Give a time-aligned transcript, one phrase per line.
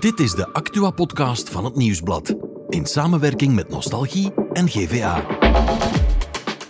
[0.00, 2.34] Dit is de Actua-podcast van het Nieuwsblad.
[2.68, 5.24] In samenwerking met Nostalgie en GVA.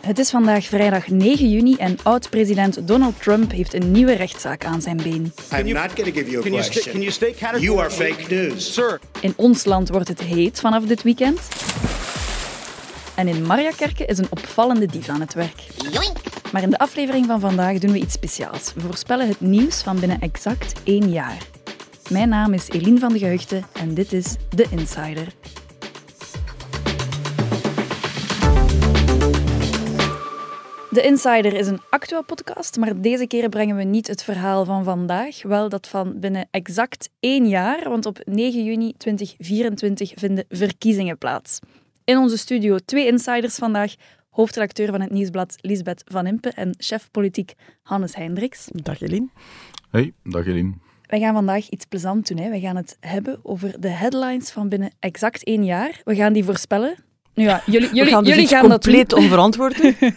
[0.00, 4.82] Het is vandaag vrijdag 9 juni en oud-president Donald Trump heeft een nieuwe rechtszaak aan
[4.82, 5.32] zijn been.
[5.58, 6.92] I'm not going to give you a Can you, sta- question.
[6.92, 7.64] can you stay categorically?
[7.64, 8.72] You are fake news.
[8.74, 11.40] Sir, In ons land wordt het heet vanaf dit weekend.
[13.14, 15.62] En in Mariakerke is een opvallende dief aan het werk.
[16.52, 18.72] Maar in de aflevering van vandaag doen we iets speciaals.
[18.74, 21.38] We voorspellen het nieuws van binnen exact één jaar.
[22.10, 25.34] Mijn naam is Eline van de Geheugde en dit is The Insider.
[30.90, 35.42] The Insider is een Actua-podcast, maar deze keer brengen we niet het verhaal van vandaag,
[35.42, 41.58] wel dat van binnen exact één jaar, want op 9 juni 2024 vinden verkiezingen plaats.
[42.04, 43.94] In onze studio twee insiders vandaag,
[44.30, 47.52] hoofdredacteur van het Nieuwsblad Lisbeth Van Impe en chef politiek
[47.82, 48.68] Hannes Hendricks.
[48.72, 49.28] Dag Eline.
[49.90, 50.74] Hey, dag Eline.
[51.14, 52.38] Wij gaan vandaag iets plezant doen.
[52.38, 52.50] Hè.
[52.50, 56.00] We gaan het hebben over de headlines van binnen exact één jaar.
[56.04, 56.94] We gaan die voorspellen.
[57.34, 58.92] Nu ja, jullie, We jullie, gaan dus jullie gaan dat doen.
[58.94, 59.94] compleet onverantwoord doen.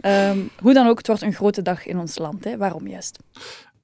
[0.00, 2.44] Ehm, hoe dan ook, het wordt een grote dag in ons land.
[2.44, 2.56] Hè.
[2.56, 3.18] Waarom juist?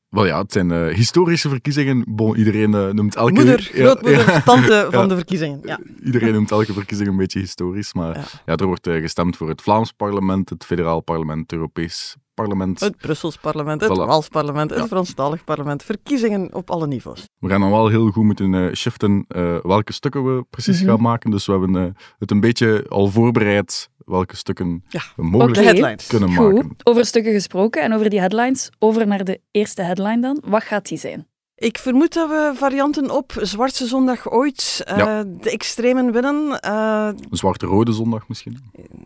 [0.08, 2.04] Wel ja, het zijn eh, historische verkiezingen.
[2.08, 3.32] Bon, iedereen eh, noemt elke...
[3.32, 5.06] Moeder, ja, grootmoeder, ja, tante van Ja.
[5.06, 5.60] de verkiezingen.
[5.64, 5.78] Ja.
[6.04, 7.92] iedereen noemt elke verkiezing een beetje historisch.
[7.94, 8.24] Maar Ja.
[8.46, 8.56] ja.
[8.56, 12.80] er wordt eh, gestemd voor het Vlaams parlement, het federaal parlement, het Europees parlement.
[12.80, 13.94] Het Brussels parlement, het Voilà.
[14.06, 14.86] Waals parlement, het Ja.
[14.86, 15.82] Franstalig parlement.
[15.82, 17.28] Verkiezingen op alle niveaus.
[17.38, 20.90] We gaan dan wel heel goed moeten eh, shiften eh, welke stukken we precies Mhm.
[20.90, 21.30] gaan maken.
[21.30, 26.34] Dus we hebben eh, het een beetje al voorbereid welke stukken Ja, we mogelijk kunnen
[26.34, 26.76] Goed, maken.
[26.82, 28.70] over stukken gesproken en over die headlines.
[28.78, 30.42] Over naar de eerste headline dan.
[30.46, 31.26] Wat gaat die zijn?
[31.54, 35.24] Ik vermoed dat we varianten op Zwartse Zondag ooit, eh, Ja.
[35.24, 36.60] de extremen winnen.
[36.60, 38.58] eh, Een zwarte-rode zondag misschien.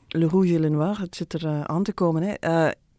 [0.08, 2.22] Le Rouge et le Noir, het zit er aan te komen.
[2.22, 2.34] Hè.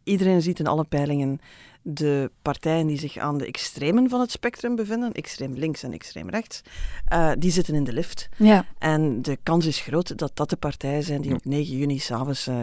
[0.04, 1.40] Iedereen ziet in alle peilingen
[1.82, 6.30] de partijen die zich aan de extremen van het spectrum bevinden, extreem links en extreem
[6.30, 6.62] rechts,
[7.06, 8.30] eh, die zitten in de lift.
[8.38, 12.00] Ja, En de kans is groot dat dat de partijen zijn die op 9 juni
[12.00, 12.56] s'avonds eh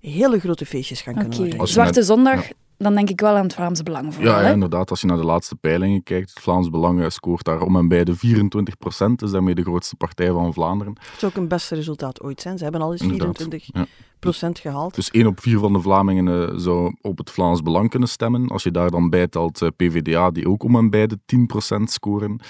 [0.00, 1.42] hele grote feestjes gaan kunnen oké.
[1.42, 1.60] organiseren.
[1.60, 2.48] Als je Zwarte Zondag,
[2.78, 4.32] dan denk ik wel aan het Vlaams Belang vooral.
[4.32, 4.90] Ja, ja, inderdaad.
[4.90, 8.04] Als je naar de laatste peilingen kijkt, het Vlaams Belang scoort daar om en bij
[8.04, 9.22] de 24 procent.
[9.22, 10.96] Is daarmee de grootste partij van Vlaanderen.
[11.10, 12.56] Het zou ook een beste resultaat ooit zijn.
[12.58, 13.86] Ze hebben al eens Inderdaad, 24 ja.
[14.18, 14.94] procent gehaald.
[14.94, 18.48] Dus één op vier van de Vlamingen eh, zou op het Vlaams Belang kunnen stemmen.
[18.48, 21.90] Als je daar dan bijtelt eh, PvdA, die ook om en bij de 10 procent
[21.90, 22.40] scoren.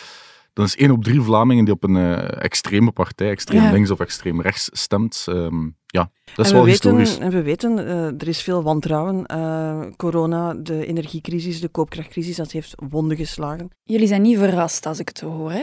[0.53, 3.70] Dan is één op drie Vlamingen die op een eh, extreme partij, extreem Ja.
[3.70, 5.25] links of extreem rechts, stemt.
[5.28, 7.19] Ehm, ja, dat is en we wel weten, historisch.
[7.26, 9.26] En we weten, eh, er is veel wantrouwen.
[9.26, 13.69] Eh, corona, de energiecrisis, de koopkrachtcrisis, dat heeft wonden geslagen.
[13.84, 15.50] Jullie zijn niet verrast als ik het zo hoor.
[15.53, 15.62] Hè?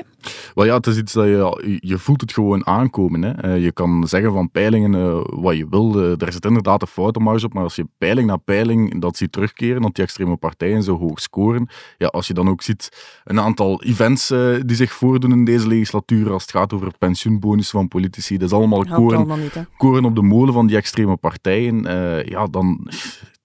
[0.53, 3.21] Wel ja, het is iets dat je, je- voelt het gewoon aankomen.
[3.23, 3.31] Hè.
[3.31, 5.99] Eh, je kan zeggen van peilingen eh, wat je wil.
[6.01, 9.31] Eh, er zit inderdaad een foutenmarge op, maar als je peiling na peiling dat ziet
[9.31, 12.89] terugkeren, dat die extreme partijen zo hoog scoren, ja, als je dan ook ziet
[13.23, 17.77] een aantal events eh, die zich voordoen in deze legislatuur, als het gaat over pensioenbonussen
[17.79, 19.61] van politici, dat is allemaal koren, allemaal niet, hè.
[19.77, 21.85] koren op de molen van die extreme partijen.
[21.85, 22.87] Eh, ja, dan...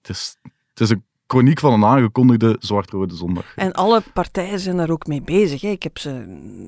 [0.01, 0.37] Het is,
[0.69, 3.53] het is een chroniek van een aangekondigde zwart-rode zondag.
[3.55, 5.61] En alle partijen zijn daar ook mee bezig.
[5.61, 5.67] Hè.
[5.67, 6.09] Ik heb ze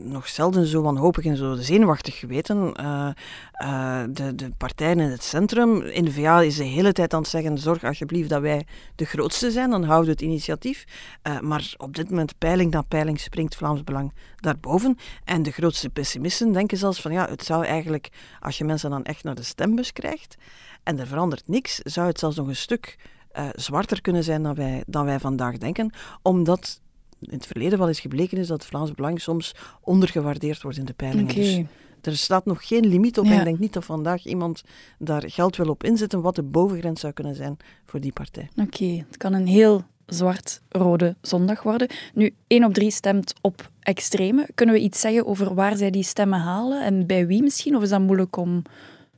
[0.04, 2.74] nog zelden zo wanhopig en zo zenuwachtig geweten.
[2.74, 3.10] Eh,
[3.52, 7.22] eh, de, de partijen in het centrum, in de VA is de hele tijd aan
[7.22, 10.86] het zeggen, zorg alsjeblieft dat wij de grootste zijn, dan houden we het initiatief.
[11.22, 14.98] Eh, maar op dit moment, peiling na peiling, springt Vlaams Belang daarboven.
[15.24, 19.04] En de grootste pessimisten denken zelfs van, ja, het zou eigenlijk, als je mensen dan
[19.04, 20.36] echt naar de stembus krijgt,
[20.84, 22.98] en er verandert niks, zou het zelfs nog een stuk
[23.34, 26.82] eh, zwarter kunnen zijn dan wij, dan wij vandaag denken, omdat
[27.20, 30.86] in het verleden wel eens gebleken is dat het Vlaams Belang soms ondergewaardeerd wordt in
[30.86, 31.32] de peilingen.
[31.32, 31.68] Oké.
[32.02, 33.32] Dus er staat nog geen limiet op Ja.
[33.32, 34.64] en ik denk niet dat vandaag iemand
[35.00, 38.50] daar geld wil op inzetten wat de bovengrens zou kunnen zijn voor die partij.
[38.56, 41.88] Oké, het kan een heel zwart-rode zondag worden.
[42.14, 44.48] Nu, één op drie stemt op extreme.
[44.56, 47.76] Kunnen we iets zeggen over waar zij die stemmen halen en bij wie misschien?
[47.76, 48.62] Of is dat moeilijk om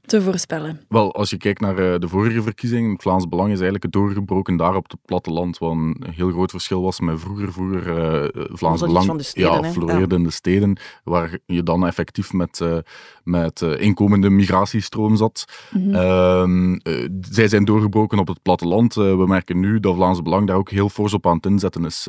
[0.05, 0.81] te voorspellen?
[0.87, 4.57] Wel, als je kijkt naar eh, de vorige verkiezingen, het Vlaams Belang is eigenlijk doorgebroken
[4.57, 7.53] daar op het platteland, wat een heel groot verschil was met vroeger.
[7.53, 12.61] Vroeger eh, Vlaams Belang steden, ja, floreerde in de steden, waar je dan effectief met,
[13.23, 15.45] met inkomende migratiestroom zat.
[15.71, 15.95] Mhm.
[15.95, 18.94] Ehm, eh, zij zijn doorgebroken op het platteland.
[18.94, 22.07] We merken nu dat Vlaams Belang daar ook heel fors op aan het inzetten is.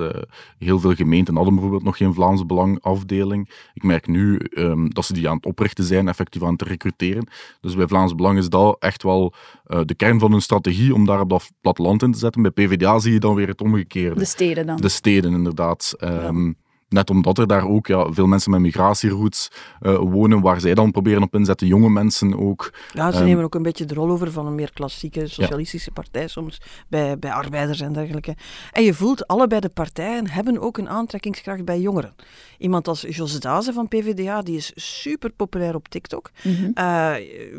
[0.59, 3.51] Heel veel gemeenten hadden bijvoorbeeld nog geen Vlaams Belang afdeling.
[3.75, 7.27] Ik merk nu ehm, dat ze die aan het oprichten zijn, effectief aan het recruteren.
[7.61, 11.05] Dus bij Vlaams Belang is dat echt wel eh, de kern van hun strategie om
[11.05, 12.43] daar op dat platteland in te zetten.
[12.43, 14.19] Bij PvdA zie je dan weer het omgekeerde.
[14.19, 14.77] De steden dan.
[14.77, 15.95] De steden, inderdaad.
[15.99, 16.53] Ehm,
[16.95, 19.51] Net omdat er daar ook ja, veel mensen met migratieroutes
[19.83, 22.73] uh, wonen, waar zij dan proberen op inzetten, jonge mensen ook.
[22.93, 26.29] Ja, ze nemen ook een beetje de rol over van een meer klassieke socialistische partij
[26.29, 28.37] soms, bij, bij arbeiders en dergelijke.
[28.73, 32.15] En je voelt, allebei de partijen hebben ook een aantrekkingskracht bij jongeren.
[32.59, 36.31] Iemand als Jos Dazen van PvdA, die is super populair op TikTok.
[36.43, 36.65] Mhm.
[36.65, 36.73] Uh,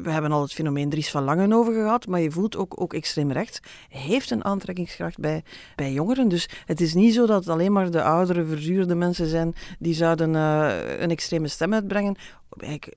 [0.03, 3.31] we hebben al het fenomeen Dries van Langenhoven gehad, maar je voelt ook, ook extreem
[3.31, 3.59] rechts
[3.89, 5.43] heeft een aantrekkingskracht bij,
[5.75, 6.27] bij jongeren.
[6.27, 10.33] Dus het is niet zo dat alleen maar de oudere, verzuurde mensen zijn die zouden
[10.33, 12.15] uh, een extreme stem uitbrengen.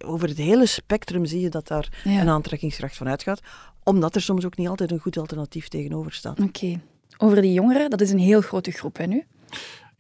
[0.04, 2.20] Over het hele spectrum zie je dat daar Ja.
[2.20, 3.40] een aantrekkingskracht van uitgaat,
[3.82, 6.40] omdat er soms ook niet altijd een goed alternatief tegenover staat.
[6.40, 6.80] Oké.
[7.18, 9.24] Over die jongeren, dat is een heel grote groep hè, nu.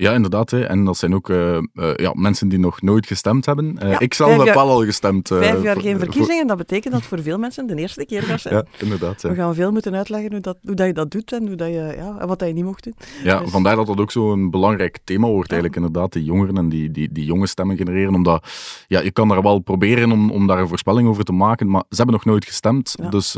[0.00, 0.50] Ja, inderdaad.
[0.50, 0.60] Hè.
[0.64, 1.62] En dat zijn ook eh, eh,
[1.96, 3.78] ja, mensen die nog nooit gestemd hebben.
[3.78, 5.28] Eh, Ja, ik zelf heb al gestemd.
[5.28, 8.40] Vijf jaar voor- geen verkiezingen, dat betekent dat voor veel mensen de eerste keer gaat
[8.40, 8.54] zijn.
[8.54, 9.22] ja, inderdaad.
[9.22, 9.34] We Ja.
[9.34, 11.94] gaan veel moeten uitleggen hoe, dat, hoe dat je dat doet en, hoe dat je,
[11.96, 12.94] ja, wat dat je niet mocht doen.
[13.24, 16.68] Ja, Dus- vandaar dat dat ook zo'n belangrijk thema wordt, eigenlijk inderdaad, die jongeren en
[16.68, 18.14] die, die, die jonge stemmen genereren.
[18.14, 18.48] Omdat,
[18.86, 21.82] ja, je kan daar wel proberen om, om daar een voorspelling over te maken, maar
[21.88, 22.94] ze hebben nog nooit gestemd.
[23.10, 23.32] Dus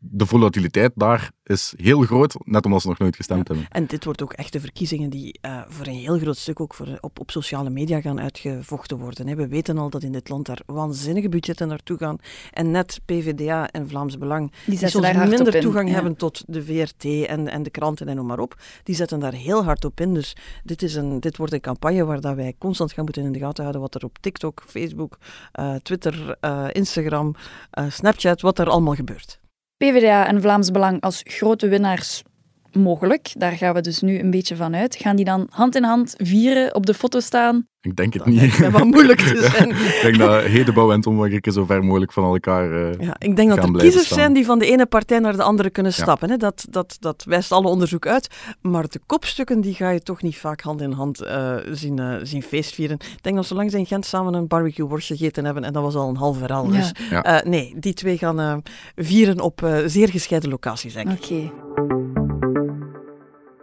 [0.00, 3.66] de volatiliteit daar is heel groot, net omdat ze nog nooit gestemd hebben.
[3.70, 6.74] En dit wordt ook echt de verkiezingen die eh, voor een heel groot stuk ook
[6.74, 9.26] voor, op, op sociale media gaan uitgevochten worden.
[9.26, 9.34] Hè.
[9.34, 12.16] We weten al dat in dit land daar waanzinnige budgetten naartoe gaan.
[12.52, 15.60] En net PvdA en Vlaams Belang, Die die soms minder op in.
[15.60, 15.94] toegang Ja.
[15.94, 19.32] hebben tot de VRT en, en de kranten en noem maar op, die zetten daar
[19.34, 20.14] heel hard op in.
[20.14, 23.32] Dus dit, is een, dit wordt een campagne waar dat wij constant gaan moeten in
[23.32, 25.18] de gaten houden wat er op TikTok, Facebook,
[25.52, 27.34] eh, Twitter, eh, Instagram,
[27.70, 29.40] eh, Snapchat, wat er allemaal gebeurt.
[29.82, 32.22] PvdA en Vlaams Belang als grote winnaars
[32.72, 33.30] mogelijk.
[33.38, 34.96] Daar gaan we dus nu een beetje van uit.
[34.96, 37.66] Gaan die dan hand in hand vieren, op de foto staan?
[37.80, 38.58] Ik denk het Dat niet.
[38.58, 39.70] mij wat moeilijk te zijn.
[39.70, 42.72] ik denk dat Hedebouw en Tom Grieken zo ver mogelijk van elkaar...
[42.90, 44.18] eh, Ja, ik denk dat er kiezers staan.
[44.18, 46.02] zijn die van de ene partij naar de andere kunnen Ja.
[46.02, 46.30] stappen.
[46.30, 46.36] Hè.
[46.36, 48.28] Dat, dat, dat wijst alle onderzoek uit.
[48.60, 52.14] Maar de kopstukken die ga je toch niet vaak hand in hand eh, zien, eh,
[52.22, 52.96] zien feestvieren.
[52.96, 55.82] Ik denk dat zolang ze in Gent samen een barbecue worstje gegeten hebben, en dat
[55.82, 56.72] was al een half verhaal.
[56.72, 56.78] Ja.
[56.78, 57.22] Dus Ja.
[57.22, 58.56] eh, nee, die twee gaan eh,
[58.96, 61.18] vieren op eh, zeer gescheiden locaties, denk ik.
[61.24, 61.50] Oké.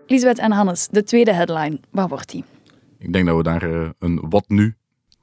[0.10, 1.80] Lisbeth en Hannes, de tweede headline.
[1.92, 2.44] Wat wordt die?
[2.98, 4.76] Ik denk dat we daar eh, een wat nu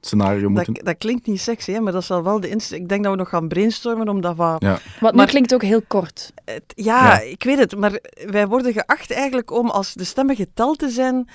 [0.07, 0.73] scenario moeten...
[0.73, 3.03] Dat, dat klinkt niet sexy, hè, maar dat is wel wel de inst- Ik denk
[3.03, 4.79] dat we nog gaan brainstormen om dat wat Ja.
[4.99, 6.31] Wat nu Maar- klinkt ook heel kort.
[6.45, 7.19] Het- ja, Ja.
[7.21, 11.29] ik weet het, maar wij worden geacht eigenlijk om als de stemmen geteld te zijn,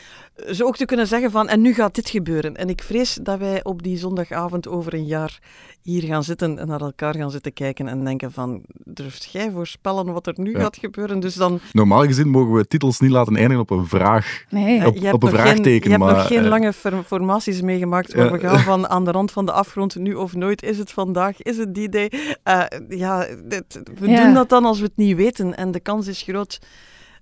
[0.50, 2.56] zo ook te kunnen zeggen van en nu gaat dit gebeuren.
[2.56, 5.38] En ik vrees dat wij op die zondagavond over een jaar
[5.82, 10.12] hier gaan zitten en naar elkaar gaan zitten kijken en denken van, durft jij voorspellen
[10.12, 10.60] wat er nu Ja.
[10.60, 11.20] gaat gebeuren?
[11.20, 14.44] Dus dan, Normaal gezien mogen we titels niet laten eindigen op een vraag.
[14.50, 14.86] Nee.
[14.86, 16.72] Op- je hebt op een nog geen, vraagteken, je hebt maar, nog geen eh, lange
[16.72, 18.32] for- formaties meegemaakt waar Ja.
[18.32, 21.42] we gaan van aan de rand van de afgrond, nu of nooit, is het vandaag,
[21.42, 22.12] is het die day?
[22.42, 24.24] Eh, ja, dit- we Ja.
[24.24, 26.58] doen dat dan als we het niet weten en de kans is groot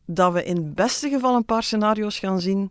[0.06, 2.70] dat we in het beste geval een paar scenario's gaan zien,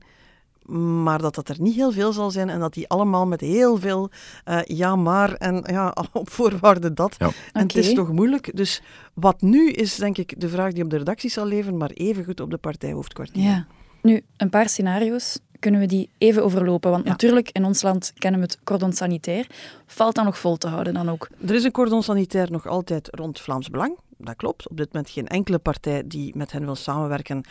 [1.04, 3.78] maar dat dat er niet heel veel zal zijn en dat die allemaal met heel
[3.78, 4.10] veel
[4.44, 7.16] eh, ja maar en ja, op voorwaarde dat.
[7.18, 7.30] Ja.
[7.54, 8.56] En het is toch moeilijk.
[8.58, 8.82] Dus
[9.14, 12.40] wat nu is denk ik de vraag die op de redactie zal leven, maar evengoed
[12.40, 13.44] op de partijhoofdkwartier.
[13.44, 13.68] Ja.
[14.02, 15.40] Nu, een paar scenario's.
[15.60, 16.92] Kunnen we die even overlopen?
[16.92, 17.10] Want Ja.
[17.10, 19.48] natuurlijk, in ons land kennen we het cordon sanitair.
[19.86, 21.28] Valt dat nog vol te houden dan ook?
[21.48, 23.98] Er is een cordon sanitair nog altijd rond Vlaams Belang.
[24.18, 24.70] Dat klopt.
[24.70, 27.44] Op dit moment geen enkele partij die met hen wil samenwerken.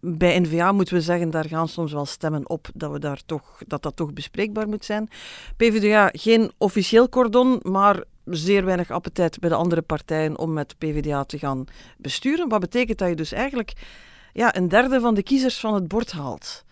[0.00, 3.62] Bij N-VA moeten we zeggen, daar gaan soms wel stemmen op dat, we daar toch,
[3.66, 5.08] dat dat toch bespreekbaar moet zijn.
[5.56, 11.24] PvdA, geen officieel cordon, maar zeer weinig appetijt bij de andere partijen om met PvdA
[11.24, 11.64] te gaan
[11.98, 12.48] besturen.
[12.48, 13.72] Wat betekent dat je dus eigenlijk
[14.32, 16.64] ja, een derde van de kiezers van het bord haalt.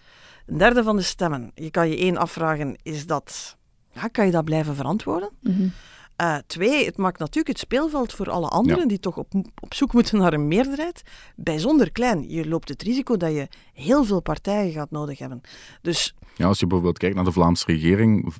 [0.46, 1.50] Een derde van de stemmen.
[1.55, 3.56] Je kan je één afvragen, is dat,
[3.93, 5.30] ja, kan je dat blijven verantwoorden?
[5.40, 5.69] Mhm.
[6.16, 8.88] Eh, twee, het maakt natuurlijk het speelveld voor alle anderen Ja.
[8.88, 9.26] die toch op,
[9.61, 11.02] op zoek moeten naar een meerderheid
[11.37, 12.30] bijzonder klein.
[12.30, 15.40] Je loopt het risico dat je heel veel partijen gaat nodig hebben.
[15.83, 18.35] Dus Ja, als je bijvoorbeeld kijkt naar de Vlaamse regering,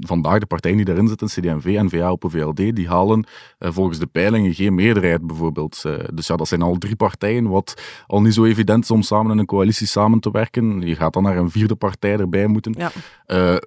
[0.00, 3.26] vandaag de partijen die daarin zitten, CD&V, N-VA, Open VLD, die halen
[3.58, 5.82] eh, volgens de peilingen geen meerderheid bijvoorbeeld.
[5.84, 9.02] Eh, dus ja, dat zijn al drie partijen, wat al niet zo evident is om
[9.02, 10.80] samen in een coalitie samen te werken.
[10.80, 12.74] Je gaat dan naar een vierde partij erbij moeten.
[12.78, 12.90] ja,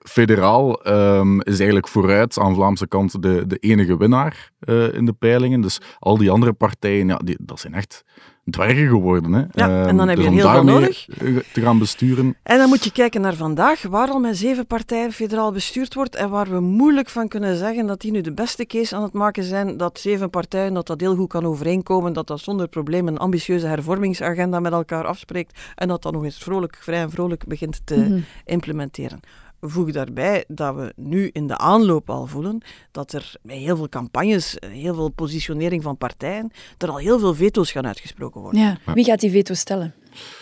[0.04, 5.14] federaal ehm, is eigenlijk vooruit aan Vlaamse kant de, de enige winnaar eh, in de
[5.14, 5.62] peilingen.
[5.62, 8.04] Dus al die andere partijen, ja, die, dat zijn echt
[8.50, 9.34] dwergen geworden.
[9.34, 9.40] Hè.
[9.40, 9.48] Ja,
[9.82, 11.08] en Ehm, dan heb je dus er heel veel nodig.
[11.10, 12.36] eh, te gaan besturen.
[12.44, 16.16] En dan moet je kijken naar vandaag, waar al met zeven partijen federaal bestuurd wordt
[16.16, 19.14] en waar we moeilijk van kunnen zeggen dat die nu de beste case aan het
[19.14, 23.08] maken zijn, dat zeven partijen, dat dat heel goed kan overeenkomen, dat dat zonder probleem
[23.08, 27.46] een ambitieuze hervormingsagenda met elkaar afspreekt en dat dat nog eens vrolijk, vrij en vrolijk
[27.48, 28.20] begint te Mhm.
[28.46, 29.20] implementeren.
[29.62, 32.62] Voeg daarbij dat we nu in de aanloop al voelen
[32.92, 37.20] dat er bij heel veel campagnes, eh, heel veel positionering van partijen, er al heel
[37.20, 38.62] veel veto's gaan uitgesproken worden.
[38.62, 38.78] Ja.
[38.94, 39.94] Wie gaat die veto stellen?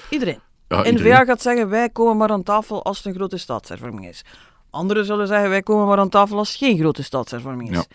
[0.10, 0.39] Iedereen.
[0.67, 4.22] Ja, N-VA gaat zeggen, wij komen maar aan tafel als het een grote staatshervorming is.
[4.69, 7.75] Anderen zullen zeggen, wij komen maar aan tafel als het geen grote staatshervorming is.
[7.75, 7.86] Ja.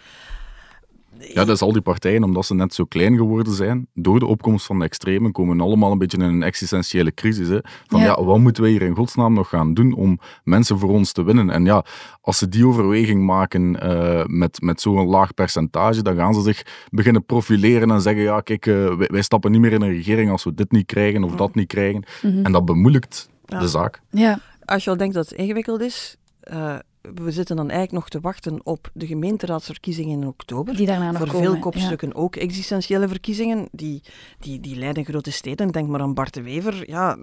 [1.18, 4.26] Ja, dat is al die partijen, omdat ze net zo klein geworden zijn, door de
[4.26, 7.48] opkomst van de extremen, komen allemaal een beetje in een existentiële crisis.
[7.48, 7.58] Hè?
[7.86, 8.06] Van Ja.
[8.06, 8.24] ja.
[8.24, 11.50] wat moeten wij hier in godsnaam nog gaan doen om mensen voor ons te winnen?
[11.50, 11.84] En ja,
[12.20, 16.62] als ze die overweging maken eh, met, met zo'n laag percentage, dan gaan ze zich
[16.90, 20.30] beginnen profileren en zeggen, ja, kijk, eh, wij, wij stappen niet meer in een regering
[20.30, 22.02] als we dit niet krijgen of dat niet krijgen.
[22.22, 23.58] En dat bemoeilijkt Ja.
[23.58, 24.00] de zaak.
[24.10, 28.08] Ja, Als je al denkt dat het ingewikkeld is, eh, we zitten dan eigenlijk nog
[28.08, 30.76] te wachten op de gemeenteraadsverkiezingen in oktober.
[30.76, 31.42] die daarna nog Voor komen.
[31.42, 31.60] veel ja.
[31.60, 33.68] kopstukken ook existentiële verkiezingen.
[33.72, 34.02] Die,
[34.38, 35.68] die, die leiden grote steden.
[35.68, 36.90] Denk maar aan Bart de Wever.
[36.90, 37.16] Ja,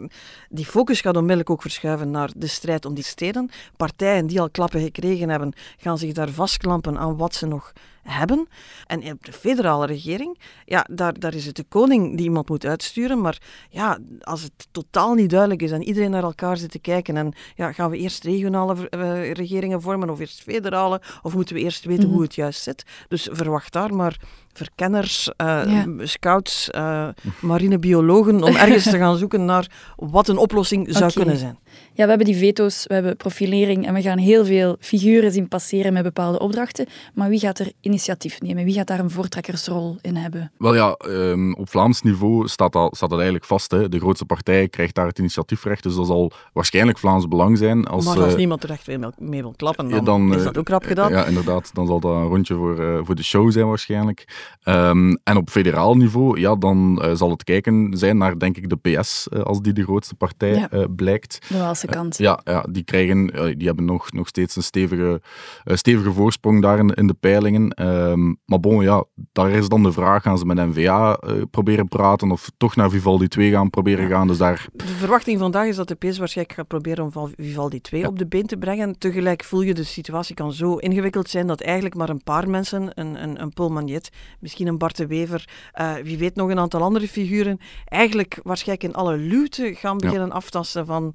[0.49, 3.49] die focus gaat onmiddellijk ook verschuiven naar de strijd om die steden.
[3.77, 7.73] Partijen die al klappen gekregen hebben, gaan zich daar vastklampen aan wat ze nog
[8.09, 8.47] hebben.
[8.87, 12.65] En op de federale regering, ja, daar, daar is het de koning die iemand moet
[12.65, 13.21] uitsturen.
[13.21, 17.17] Maar ja, als het totaal niet duidelijk is en iedereen naar elkaar zit te kijken
[17.17, 21.61] en ja, gaan we eerst regionale eh, regeringen vormen of eerst federale, of moeten we
[21.61, 22.13] eerst weten Mhm.
[22.13, 22.83] hoe het juist zit?
[23.07, 24.19] Dus verwacht daar maar
[24.53, 25.85] verkenners, eh, Ja.
[26.05, 27.07] scouts, eh,
[27.41, 31.57] marinebiologen om ergens te gaan zoeken naar wat een oplossing zou kunnen zijn.
[31.93, 35.47] Ja, we hebben die veto's, we hebben profilering en we gaan heel veel figuren zien
[35.47, 36.85] passeren met bepaalde opdrachten.
[37.13, 38.63] Maar wie gaat er initiatief nemen?
[38.65, 40.51] Wie gaat daar een voortrekkersrol in hebben?
[40.57, 43.71] Wel ja, ehm, op Vlaams niveau staat dat, staat dat eigenlijk vast.
[43.71, 43.89] Hè.
[43.89, 47.85] De grootste partij krijgt daar het initiatiefrecht, dus dat zal waarschijnlijk Vlaams Belang zijn.
[47.85, 50.37] Als, maar als eh, niemand er echt mee, mee wil klappen, Ja, dan, dan, is
[50.39, 51.11] eh, dat ook rap gedaan.
[51.11, 51.69] Ja, inderdaad.
[51.73, 54.27] Dan zal dat een rondje voor, eh, voor de show zijn waarschijnlijk.
[54.63, 58.75] Ehm, en op federaal niveau, ja, dan zal het kijken zijn naar, denk ik, de
[58.77, 60.69] PS, als die de grootste partij Ja.
[60.69, 61.45] eh, blijkt.
[61.49, 62.17] De Waalse kant.
[62.17, 63.27] Ja, ja, die krijgen,
[63.57, 65.21] die hebben nog, nog steeds een stevige,
[65.65, 67.69] stevige voorsprong daar in, in de peilingen.
[67.87, 71.87] Ehm, maar bon, ja, daar is dan de vraag, gaan ze met NVA eh, proberen
[71.87, 74.27] praten of toch naar Vivaldi 2 gaan proberen gaan?
[74.27, 77.81] Dus daar, De verwachting vandaag is dat de PS waarschijnlijk gaat proberen om Val- Vivaldi
[77.81, 78.97] 2 op de been te brengen.
[78.97, 82.91] Tegelijk voel je de situatie kan zo ingewikkeld zijn dat eigenlijk maar een paar mensen,
[82.93, 86.59] een, een, een Paul Magnet, misschien een Bart de Wever, eh, wie weet nog een
[86.59, 91.13] aantal andere figuren, eigenlijk waarschijnlijk in alle luwte gaan beginnen aftasten van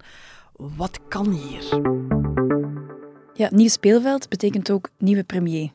[0.56, 1.80] wat kan hier?
[3.34, 5.70] Ja, nieuw speelveld betekent ook nieuwe premier.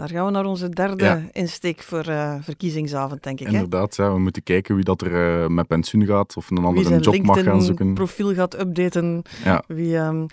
[0.00, 1.22] Daar gaan we naar onze derde Ja.
[1.32, 3.46] insteek voor eh, verkiezingsavond, denk ik.
[3.46, 3.52] Hè?
[3.52, 6.66] inderdaad, ja, we moeten kijken wie dat er eh, met pensioen gaat of een Wie
[6.66, 7.64] andere job mag gaan zoeken.
[7.86, 9.22] LinkedIn-profiel gaat updaten.
[9.44, 9.62] Ja.
[9.66, 10.26] Wie, ehm,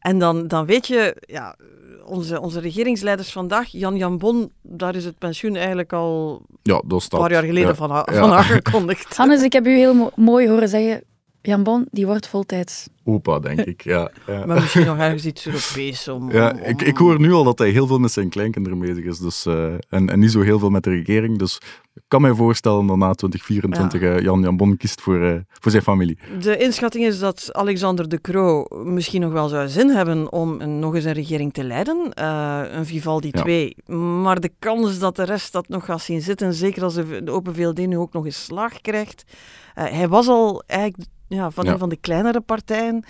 [0.00, 1.56] en dan, dan weet je, ja,
[2.04, 6.92] onze, onze regeringsleiders vandaag, Jan Jan Bon, daar is het pensioen eigenlijk al Ja, dat
[6.92, 7.20] een staat.
[7.20, 7.74] paar jaar geleden ja.
[7.74, 9.16] van, van aangekondigd.
[9.16, 11.02] Hannes, ik heb u heel mo- mooi horen zeggen,
[11.42, 12.88] Jan Bon, die wordt voltijds.
[13.04, 13.84] Opa, denk ik.
[13.84, 14.46] Ja, ja.
[14.46, 16.08] Maar misschien nog ergens iets Europees.
[16.08, 18.78] Om, Ja, om- ik, ik hoor nu al dat hij heel veel met zijn kleinkinderen
[18.78, 19.18] bezig is.
[19.18, 21.38] Dus, eh, en, en niet zo heel veel met de regering.
[21.38, 21.60] Dus
[21.94, 25.70] ik kan mij voorstellen dat na 2024 eh, Jan Jan Bon kiest voor, eh, voor
[25.70, 26.18] zijn familie.
[26.40, 30.78] De inschatting is dat Alexander De Croo misschien nog wel zou zin hebben om een-
[30.78, 32.12] nog eens een regering te leiden.
[32.14, 33.42] eh, een Vivaldi Ja.
[33.42, 33.76] 2.
[34.22, 37.30] Maar de kans dat de rest dat nog gaat zien zitten, zeker als de, de
[37.30, 39.24] Open VLD nu ook nog eens slaag krijgt.
[39.74, 41.72] eh, hij was al eigenlijk ja, van Ja.
[41.72, 43.04] een van de kleinere partijen.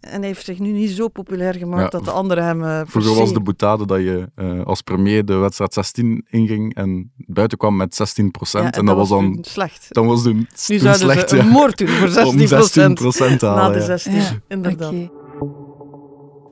[0.00, 2.60] En hij heeft zich nu niet zo populair gemaakt Ja, dat de anderen hem.
[2.60, 7.12] per Vroeger was de boutade dat je eh, als premier de wedstrijd 16 inging en
[7.16, 9.86] buiten kwam met 16 Ja, en, dat was dan, toen slecht.
[9.88, 10.36] dan was toen,
[10.68, 11.42] Nu zouden slecht, ze ja.
[11.42, 13.72] een moord doen voor 16 Om 16 procent te Na halen.
[13.72, 13.84] de ja.
[13.86, 14.92] 16, Ja, inderdaad.
[14.92, 15.10] Oké,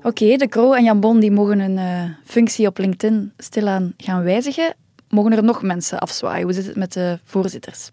[0.03, 4.23] Oké, de Croo en Jan Bon die mogen hun eh, functie op LinkedIn stilaan gaan
[4.23, 4.75] wijzigen.
[5.09, 6.43] Mogen er nog mensen afzwaaien?
[6.45, 7.89] Hoe zit het met de voorzitters?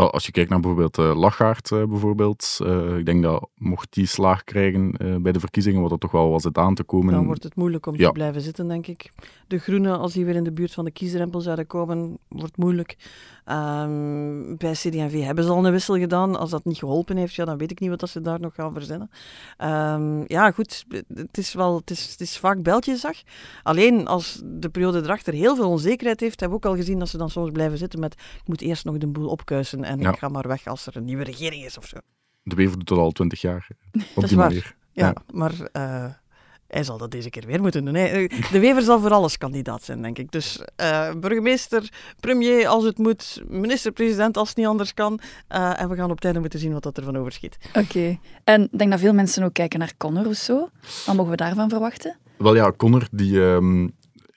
[0.00, 3.92] Wel, als je kijkt naar bijvoorbeeld eh Lachaert, eh, bijvoorbeeld, eh, ik denk dat mocht
[3.92, 4.92] die slaag krijgen
[5.22, 7.14] bij de verkiezingen, wat er toch wel was het aan te komen.
[7.14, 8.06] Dan wordt het moeilijk om Ja.
[8.06, 9.10] te blijven zitten, denk ik.
[9.46, 12.96] De Groenen, als die weer in de buurt van de kiesdrempel zouden komen, wordt moeilijk.
[13.50, 16.36] Ehm, bij CD&V hebben ze al een wissel gedaan.
[16.38, 18.54] Als dat niet geholpen heeft, ja, dan weet ik niet wat dat ze daar nog
[18.54, 19.10] gaan verzinnen.
[19.56, 23.16] Ehm, ja, goed, het is, wel, het, is, het is vaak beltjeszag.
[23.62, 27.08] Alleen als de periode erachter heel veel onzekerheid heeft, hebben we ook al gezien dat
[27.08, 30.10] ze dan soms blijven zitten met ik moet eerst nog de boel opkuisen en Ja.
[30.12, 31.96] ik ga maar weg als er een nieuwe regering is of zo.
[32.42, 33.68] De Wever doet dat al 20 jaar.
[34.14, 34.46] Op is die waar.
[34.48, 34.74] manier.
[34.92, 35.14] Ja, Ja.
[35.32, 36.04] maar eh,
[36.70, 37.94] hij zal dat deze keer weer moeten doen.
[37.94, 38.26] hè.
[38.52, 40.32] De Wever zal voor alles kandidaat zijn, denk ik.
[40.32, 41.88] Dus eh, burgemeester,
[42.20, 45.20] premier als het moet, minister-president als het niet anders kan.
[45.48, 47.58] Eh, en we gaan op het einde moeten zien wat dat er van overschiet.
[47.74, 48.18] Oké.
[48.44, 50.68] En ik denk dat veel mensen ook kijken naar Conor Rousseau.
[51.06, 52.16] Wat mogen we daarvan verwachten?
[52.36, 53.88] Wel ja, Connor die, ehm,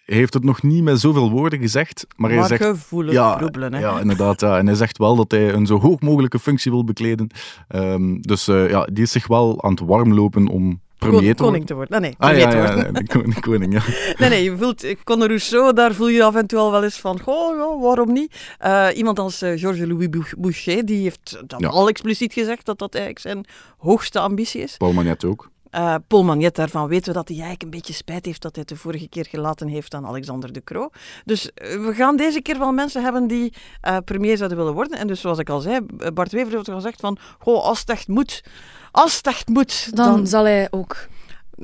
[0.05, 2.63] heeft het nog niet met zoveel woorden gezegd, maar hij zegt...
[2.63, 3.79] gevoelig Ja, roebelen, hè.
[3.79, 4.41] ja, inderdaad.
[4.41, 4.57] Ja.
[4.57, 7.27] En hij zegt wel dat hij een zo hoog mogelijke functie wil bekleden.
[7.67, 11.67] Ehm, dus eh, ja, die is zich wel aan het warmlopen om premier te koning
[11.67, 11.87] worden.
[11.87, 12.01] te worden.
[12.01, 12.93] Nee, nee, Ah premier ja, te ja, worden.
[13.29, 13.81] nee, koning, ja.
[14.19, 16.83] Nee, nee, je voelt, eh, Conor Rousseau, daar voel je af en toe al wel
[16.83, 18.35] eens van, goh, waarom niet?
[18.59, 21.67] Eh, iemand als eh, Georges-Louis Bou- Boucher, die heeft dan Ja.
[21.67, 23.45] al expliciet gezegd dat dat eigenlijk zijn
[23.77, 24.77] hoogste ambitie is.
[24.77, 25.51] Paul Magnet ook.
[25.73, 28.65] Eh, Paul Magnet, daarvan weten we dat hij eigenlijk een beetje spijt heeft dat hij
[28.67, 30.89] het de vorige keer gelaten heeft aan Alexander de Croo.
[31.25, 34.97] Dus eh, we gaan deze keer wel mensen hebben die eh, premier zouden willen worden.
[34.97, 35.79] En dus zoals ik al zei,
[36.13, 38.43] Bart Wever heeft al gezegd van, goh, als het echt moet,
[38.91, 41.07] als het echt moet, Dan, dan zal hij ook.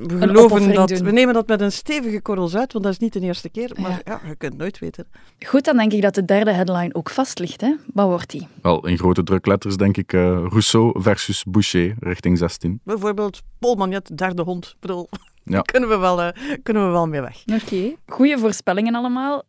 [0.07, 1.03] We Een geloven dat, doen.
[1.03, 3.71] we nemen dat met een stevige korrels uit, want dat is niet de eerste keer.
[3.81, 3.99] Maar Ja.
[4.05, 5.07] ja, je kunt nooit weten.
[5.45, 7.61] Goed, dan denk ik dat de derde headline ook vast ligt.
[7.61, 7.75] Hè?
[7.93, 8.47] Wat wordt die?
[8.61, 12.79] Wel, in grote drukletters denk ik eh, Rousseau versus Boucher, richting 16.
[12.83, 14.65] Bijvoorbeeld Paul Magnet, derde hond.
[14.65, 15.09] Ik bedoel,
[15.43, 15.61] Ja.
[15.71, 16.27] kunnen, we wel, eh,
[16.63, 17.43] kunnen we wel mee weg.
[17.63, 17.95] Oké.
[18.07, 19.43] Goeie voorspellingen allemaal.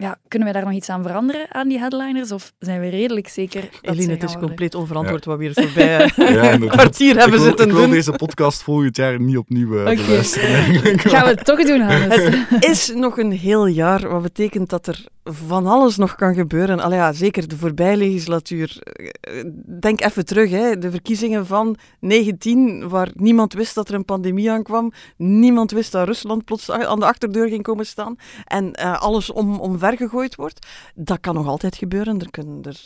[0.00, 2.32] Ja, kunnen wij daar nog iets aan veranderen aan die headliners?
[2.32, 4.48] Of zijn we redelijk zeker dat Eline, het is worden?
[4.48, 7.72] compleet onverantwoord wat we hier voorbij eh, Ja, een kwartier hebben ik wil, zitten ik
[7.72, 7.90] wil doen.
[7.90, 11.00] deze podcast volgend jaar niet opnieuw eigenlijk.
[11.00, 12.22] Gaan we het toch doen, Hannes?
[12.48, 16.80] Het is nog een heel jaar, wat betekent dat er van alles nog kan gebeuren.
[16.80, 18.78] Allee, ja, zeker de voorbije legislatuur.
[18.80, 19.44] Eh,
[19.80, 20.78] Denk even terug, hè.
[20.78, 24.92] de verkiezingen van 19, waar niemand wist dat er een pandemie aankwam.
[25.16, 28.16] Niemand wist dat Rusland plots aan de achterdeur ging komen staan.
[28.44, 30.66] En eh, alles om, omvergegooid wordt.
[30.94, 32.20] Dat kan nog altijd gebeuren.
[32.20, 32.80] Er kunnen er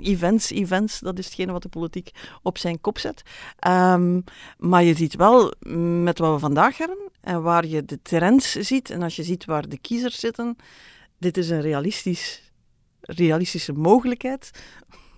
[0.00, 2.10] events, events, dat is hetgene wat de politiek
[2.42, 3.22] op zijn kop zet.
[3.58, 4.20] Ehm,
[4.58, 8.52] maar je ziet wel, mm, met wat we vandaag hebben, en waar je de trends
[8.52, 10.56] ziet, en als je ziet waar de kiezers zitten,
[11.18, 12.52] dit is een realistisch,
[13.00, 14.50] realistische mogelijkheid.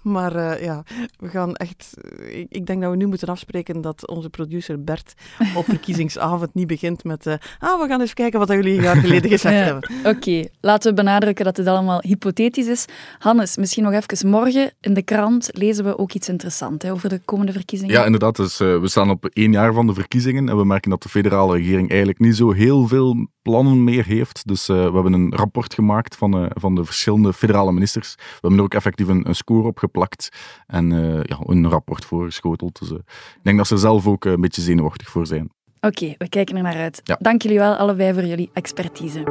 [0.03, 0.83] Maar eh, ja,
[1.19, 1.95] we gaan echt.
[2.29, 5.15] Ik, ik denk dat we nu moeten afspreken dat onze producer Bert
[5.55, 7.27] op verkiezingsavond niet begint met.
[7.27, 9.63] eh, ah, we gaan eens kijken wat jullie een jaar geleden gezegd Ja.
[9.65, 9.91] hebben.
[10.05, 12.85] Oké, laten we benadrukken dat het allemaal hypothetisch is.
[13.19, 17.09] Hannes, misschien nog even morgen in de krant lezen we ook iets interessants hè, over
[17.09, 17.95] de komende verkiezingen.
[17.95, 18.37] Ja, inderdaad.
[18.37, 21.09] Dus, eh, we staan op één jaar van de verkiezingen en we merken dat de
[21.09, 24.47] federale regering eigenlijk niet zo heel veel plannen meer heeft.
[24.47, 28.15] Dus eh, we hebben een rapport gemaakt van, eh, van de verschillende federale ministers.
[28.17, 30.29] We hebben er ook effectief een, een score op geplakt
[30.67, 32.79] en eh, ja, een rapport voorgeschoteld.
[32.79, 32.97] Dus eh,
[33.37, 35.51] ik denk dat ze zelf ook eh, een beetje zenuwachtig voor zijn.
[35.81, 37.01] Oké, we kijken er naar uit.
[37.05, 37.17] Ja.
[37.21, 39.23] Dank jullie wel allebei voor jullie expertise.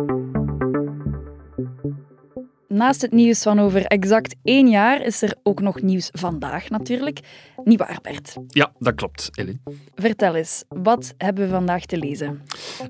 [2.74, 7.20] Naast het nieuws van over exact één jaar is er ook nog nieuws vandaag natuurlijk.
[7.64, 8.36] Niet waar, Bert?
[8.48, 9.62] Ja, dat klopt, Elin.
[9.96, 12.42] Vertel eens, wat hebben we vandaag te lezen?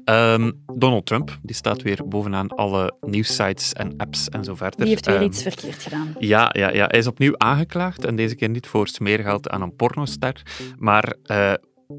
[0.05, 4.79] Ehm, Donald Trump die staat weer bovenaan alle nieuwssites en apps en zo verder.
[4.79, 6.15] Die heeft weer Ehm, iets verkeerd gedaan.
[6.19, 9.75] Ja, ja, ja, hij is opnieuw aangeklaagd en deze keer niet voor smeergeld aan een
[9.75, 10.41] pornoster,
[10.77, 11.53] maar eh,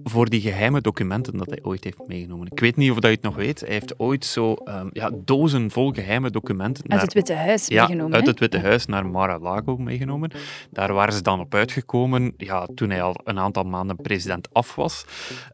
[0.04, 2.46] voor die geheime documenten dat hij ooit heeft meegenomen.
[2.50, 3.60] Ik weet niet of dat je het nog weet.
[3.60, 7.66] Hij heeft ooit zo ehm, ja, dozen vol geheime documenten Uit naar- het Witte Huis
[7.66, 8.14] ja, meegenomen.
[8.16, 10.30] uit het Witte Huis naar Mar-a-Lago meegenomen.
[10.70, 14.74] Daar waren ze dan op uitgekomen ja, toen hij al een aantal maanden president af
[14.74, 15.04] was.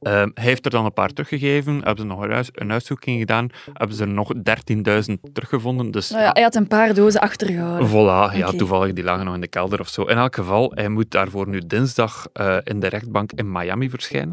[0.01, 3.19] Ehm, hij heeft er dan een paar teruggegeven, hebben ze nog een, huis- een uitzoeking
[3.19, 5.91] gedaan, hebben ze er nog 13.000 teruggevonden.
[5.91, 7.89] Dus Nou ja, hij had een paar dozen achtergehouden.
[7.89, 10.03] Voilà, ja, toevallig, die lagen nog in de kelder of zo.
[10.03, 14.25] In elk geval, hij moet daarvoor nu dinsdag eh, in de rechtbank in Miami verschijnen.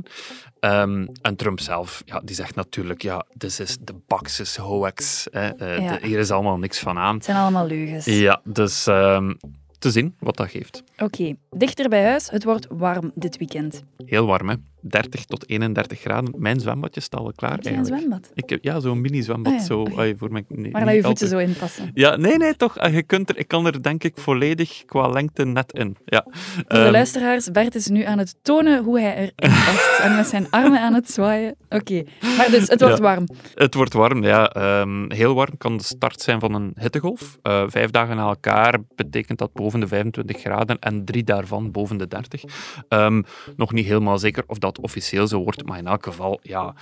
[0.60, 5.28] Ehm, en Trump zelf, ja, die zegt natuurlijk, ja, dit is de Baxis hoax.
[5.32, 5.48] Hè.
[5.48, 5.98] Eh, Ja.
[5.98, 7.16] de- hier is allemaal niks van aan.
[7.16, 8.06] Het zijn allemaal leugens.
[8.06, 9.34] Ja, dus ehm,
[9.80, 10.84] te zien wat dat geeft.
[10.98, 12.30] Oké, dichter bij huis.
[12.30, 13.84] Het wordt warm dit weekend.
[14.06, 14.56] Heel warm, hè.
[14.90, 16.34] 30 tot 31 graden.
[16.38, 18.32] Mijn zwembadje staat al klaar, Heb je een zwembad?
[18.34, 19.54] Ik heb, ja, zo'n mini-zwembad.
[19.54, 19.86] Ah ja, zo,
[20.18, 21.92] voor mijn, nee, Waar je voeten te- zo in passen.
[21.94, 22.78] Ja, nee, nee, toch.
[22.78, 25.98] Ah, Je kunt er, ik kan er denk ik volledig qua lengte net in.
[26.06, 26.26] Ja.
[26.32, 30.00] Voor de Ehm, luisteraars, Bert is nu aan het tonen hoe hij erin past.
[30.04, 31.56] en met zijn armen aan het zwaaien.
[31.70, 32.04] Oké,
[32.38, 33.04] maar dus, het wordt Ja.
[33.04, 33.26] warm.
[33.54, 34.50] Het wordt warm, ja.
[34.50, 37.38] Ehm, heel warm kan de start zijn van een hittegolf.
[37.42, 41.98] Eh, vijf dagen na elkaar betekent dat boven de 25 graden en drie daarvan boven
[41.98, 42.44] de 30.
[42.88, 43.22] Ehm,
[43.56, 46.74] nog niet helemaal zeker of dat officieel zo wordt, maar in elk geval, ja,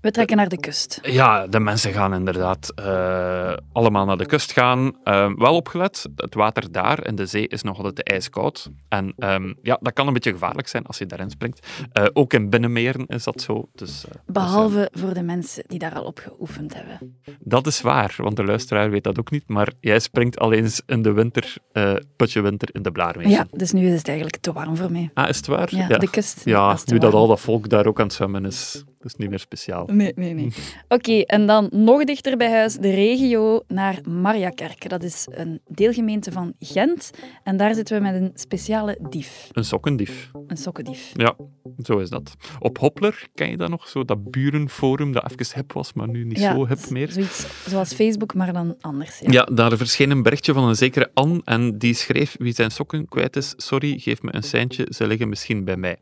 [0.00, 0.98] We trekken naar de kust.
[1.02, 4.96] ja de mensen gaan inderdaad eh, allemaal naar de kust gaan.
[5.04, 8.70] Ehm, wel opgelet, het water daar in de zee is nog altijd ijskoud.
[8.88, 11.66] En ehm, ja, dat kan een beetje gevaarlijk zijn als je daarin springt.
[11.92, 13.68] Eh, ook in binnenmeren is dat zo.
[13.74, 17.20] Dus, eh, dus, eh, Behalve voor de mensen die daar al op geoefend hebben.
[17.40, 19.48] Dat is waar, want de luisteraar weet dat ook niet.
[19.48, 23.28] Maar jij springt al eens in de winter, eh putje winter, in de blaarmeer.
[23.28, 25.10] Ja, dus nu is het eigenlijk te warm voor mij.
[25.14, 25.76] Ah, is het waar?
[25.76, 28.84] Ja, de kust Ja, nu dat al dat volk daar ook aan het zwemmen is,
[29.02, 29.86] dat is niet meer speciaal.
[29.86, 30.52] Nee, nee, nee.
[30.88, 34.88] Oké, en dan nog dichter bij huis, de regio naar Mariakerke.
[34.88, 37.10] Dat is een deelgemeente van Gent.
[37.42, 40.30] En daar zitten we met een speciale dief, Een sokkendief.
[40.46, 41.10] een sokkendief.
[41.14, 41.36] Ja,
[41.82, 42.34] zo is dat.
[42.58, 43.88] Op Hoppler, ken je dat nog?
[43.88, 47.10] Zo dat burenforum dat even hip was, maar nu niet zo hip meer.
[47.10, 49.18] Zoiets zoals Facebook, maar dan anders.
[49.18, 49.30] Ja.
[49.32, 53.08] Ja, daar verscheen een berichtje van een zekere Anne en die schreef wie zijn sokken
[53.08, 55.96] kwijt is, sorry, geef me een seintje, ze liggen misschien bij mij.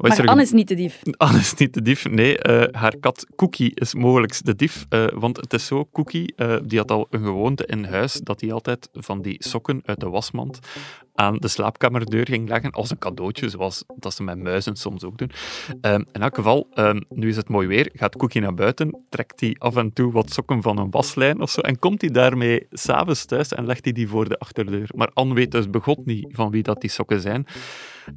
[0.00, 1.00] Wat is Maar er Anne is niet de dief.
[1.16, 2.08] Anne is niet de dief.
[2.08, 4.86] Nee, eh, haar kat Cookie is mogelijk de dief.
[4.88, 8.40] eh, want het is zo, Cookie eh, die had al een gewoonte in huis dat
[8.40, 10.58] hij altijd van die sokken uit de wasmand
[11.14, 15.18] aan de slaapkamerdeur ging leggen als een cadeautje, zoals dat ze met muizen soms ook
[15.18, 15.30] doen.
[15.80, 19.40] Ehm, in elk geval, ehm, nu is het mooi weer, gaat Cookie naar buiten, trekt
[19.40, 22.66] hij af en toe wat sokken van een waslijn of zo en komt hij daarmee
[22.70, 24.88] s'avonds thuis en legt hij die voor de achterdeur.
[24.94, 27.46] Maar Anne weet dus begot niet van wie dat die sokken zijn.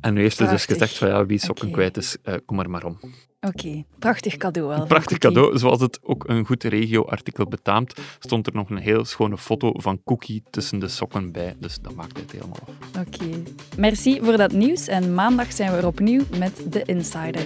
[0.02, 2.70] En nu heeft ze dus gezegd van ja, wie sokken kwijt is, eh, kom er
[2.70, 3.00] maar om.
[3.48, 4.86] Oké, prachtig cadeau wel.
[4.86, 9.38] Prachtig cadeau, zoals het ook een goed regio-artikel betaamt, stond er nog een heel schone
[9.38, 11.56] foto van Cookie tussen de sokken bij.
[11.60, 13.02] Dus dat maakt het helemaal af.
[13.08, 13.26] Oké.
[13.78, 17.46] Merci voor dat nieuws en maandag zijn we er opnieuw met de Insider.